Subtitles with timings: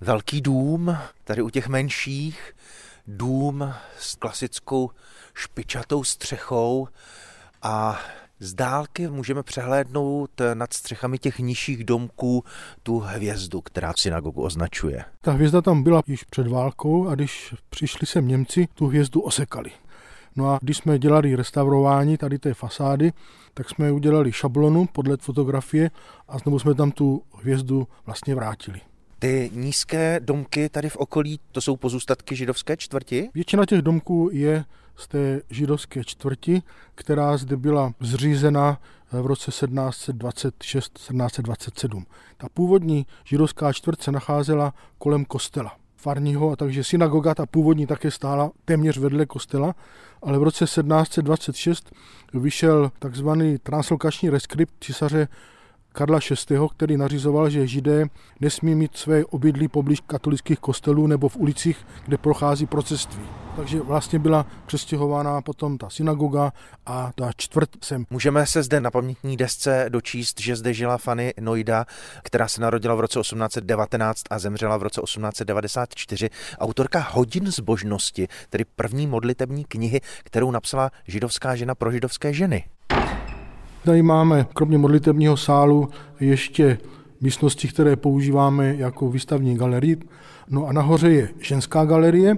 [0.00, 2.52] Velký dům, tady u těch menších,
[3.06, 4.90] dům s klasickou
[5.34, 6.88] špičatou střechou
[7.62, 7.98] a
[8.38, 12.44] z dálky můžeme přehlédnout nad střechami těch nižších domků
[12.82, 15.04] tu hvězdu, která synagogu označuje.
[15.20, 19.70] Ta hvězda tam byla již před válkou a když přišli sem Němci, tu hvězdu osekali.
[20.36, 23.12] No a když jsme dělali restaurování tady té fasády,
[23.54, 25.90] tak jsme udělali šablonu podle fotografie
[26.28, 28.80] a znovu jsme tam tu hvězdu vlastně vrátili.
[29.22, 33.30] Ty nízké domky tady v okolí, to jsou pozůstatky židovské čtvrti?
[33.34, 34.64] Většina těch domků je
[34.96, 36.62] z té židovské čtvrti,
[36.94, 38.80] která zde byla zřízena
[39.12, 42.04] v roce 1726-1727.
[42.36, 48.10] Ta původní židovská čtvrt se nacházela kolem kostela farního, a takže synagoga, ta původní také
[48.10, 49.74] stála téměř vedle kostela,
[50.22, 51.92] ale v roce 1726
[52.34, 55.28] vyšel takzvaný translokační reskript císaře
[55.92, 56.18] Karla
[56.50, 58.06] VI., který nařizoval, že židé
[58.40, 63.22] nesmí mít své obydlí poblíž katolických kostelů nebo v ulicích, kde prochází proceství.
[63.56, 66.52] Takže vlastně byla přestěhována potom ta synagoga
[66.86, 68.04] a ta čtvrt sem.
[68.10, 71.86] Můžeme se zde na pamětní desce dočíst, že zde žila Fanny Noida,
[72.22, 76.30] která se narodila v roce 1819 a zemřela v roce 1894.
[76.58, 82.64] Autorka Hodin zbožnosti, tedy první modlitební knihy, kterou napsala židovská žena pro židovské ženy.
[83.84, 85.88] Tady máme kromě modlitebního sálu
[86.20, 86.78] ještě
[87.20, 89.96] místnosti, které používáme jako výstavní galerii.
[90.48, 92.34] No a nahoře je ženská galerie.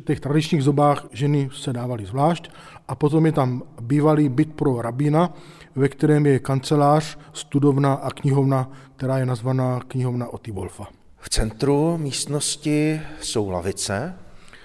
[0.00, 2.50] V těch tradičních zobách ženy se dávaly zvlášť.
[2.88, 5.34] A potom je tam bývalý byt pro rabína,
[5.76, 10.86] ve kterém je kancelář, studovna a knihovna, která je nazvaná knihovna Oty Wolfa.
[11.20, 14.14] V centru místnosti jsou lavice.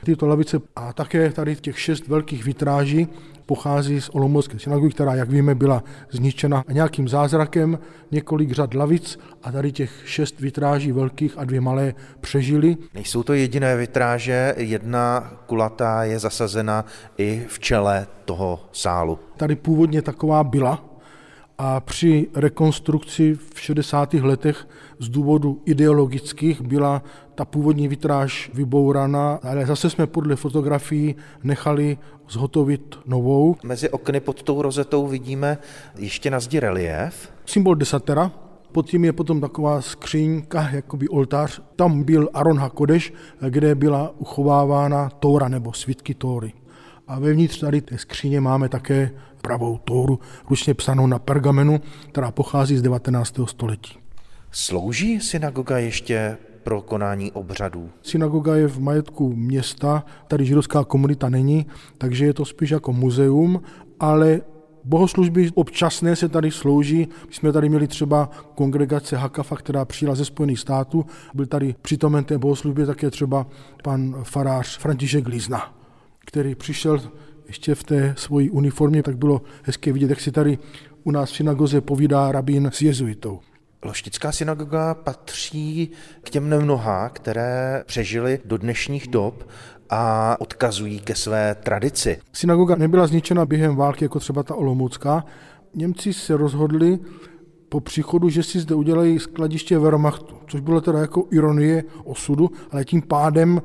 [0.03, 3.07] Tyto lavice a také tady těch šest velkých vitráží
[3.45, 7.79] pochází z Olomoucké synagogy, která, jak víme, byla zničena nějakým zázrakem,
[8.11, 12.77] několik řad lavic a tady těch šest vitráží velkých a dvě malé přežili.
[12.93, 16.85] Nejsou to jediné vitráže, jedna kulatá je zasazena
[17.17, 19.19] i v čele toho sálu.
[19.37, 20.85] Tady původně taková byla,
[21.57, 24.13] a při rekonstrukci v 60.
[24.13, 24.67] letech
[24.99, 27.03] z důvodu ideologických byla
[27.35, 31.97] ta původní vitráž vybouraná, ale zase jsme podle fotografií nechali
[32.29, 33.55] zhotovit novou.
[33.63, 35.57] Mezi okny pod tou rozetou vidíme
[35.97, 37.29] ještě na zdi relief.
[37.45, 38.31] Symbol desatera,
[38.71, 41.61] pod tím je potom taková skřínka, jakoby oltář.
[41.75, 43.13] Tam byl Aron Hakodeš,
[43.49, 46.53] kde byla uchovávána Tóra nebo svitky Tóry.
[47.07, 49.11] A vevnitř tady té skříně máme také
[49.43, 53.39] pravou Tóru, ručně psanou na pergamenu, která pochází z 19.
[53.45, 53.97] století.
[54.51, 57.89] Slouží synagoga ještě pro konání obřadů?
[58.01, 61.65] Synagoga je v majetku města, tady židovská komunita není,
[61.97, 63.61] takže je to spíš jako muzeum,
[63.99, 64.41] ale
[64.85, 67.07] Bohoslužby občasné se tady slouží.
[67.27, 71.05] My jsme tady měli třeba kongregace Hakafa, která přijela ze Spojených států.
[71.33, 73.47] Byl tady přítomen té bohoslužbě také třeba
[73.83, 75.73] pan farář František Lízna,
[76.25, 77.01] který přišel
[77.53, 80.57] ještě v té svojí uniformě, tak bylo hezké vidět, jak si tady
[81.03, 83.39] u nás v synagoze povídá rabín s jezuitou.
[83.85, 85.89] Loštická synagoga patří
[86.23, 89.47] k těm nemnoha, které přežily do dnešních dob
[89.89, 92.19] a odkazují ke své tradici.
[92.33, 95.25] Synagoga nebyla zničena během války, jako třeba ta Olomoucká.
[95.75, 96.99] Němci se rozhodli
[97.69, 102.85] po příchodu, že si zde udělají skladiště Wehrmachtu, což bylo teda jako ironie osudu, ale
[102.85, 103.61] tím pádem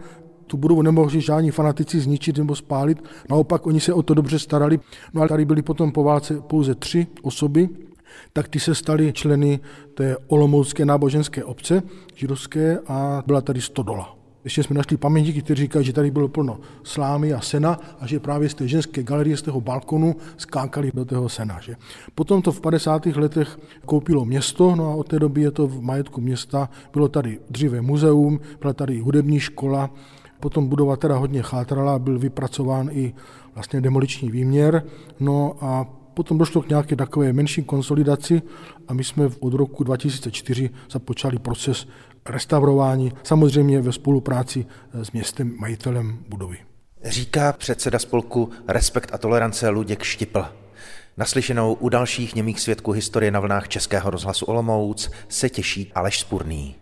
[0.49, 3.05] tu budovu nemohli žádní fanatici zničit nebo spálit.
[3.31, 4.81] Naopak oni se o to dobře starali.
[5.15, 7.69] No ale tady byly potom po válce pouze tři osoby,
[8.33, 9.61] tak ty se staly členy
[9.95, 11.83] té olomoucké náboženské obce
[12.15, 14.19] židovské a byla tady stodola.
[14.45, 18.21] Ještě jsme našli pamětníky, kteří říkají, že tady bylo plno slámy a sena a že
[18.21, 21.61] právě z té ženské galerie, z toho balkonu skákali do toho sena.
[21.61, 21.77] Že?
[22.15, 23.07] Potom to v 50.
[23.07, 26.71] letech koupilo město, no a od té doby je to v majetku města.
[26.93, 29.91] Bylo tady dříve muzeum, byla tady hudební škola,
[30.41, 33.15] Potom budova teda hodně chátrala, byl vypracován i
[33.54, 34.84] vlastně demoliční výměr,
[35.21, 38.43] no a potom došlo k nějaké takové menší konsolidaci
[38.88, 41.87] a my jsme od roku 2004 započali proces
[42.26, 46.58] restaurování, samozřejmě ve spolupráci s městem majitelem budovy.
[47.05, 50.44] Říká předseda spolku Respekt a tolerance Luděk Štipl.
[51.17, 56.76] Naslyšenou u dalších němých svědků historie na vlnách Českého rozhlasu Olomouc se těší Aleš Spurný.